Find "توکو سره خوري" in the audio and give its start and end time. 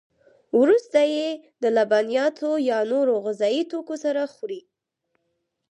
3.71-4.61